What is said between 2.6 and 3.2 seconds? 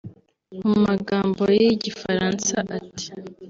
ati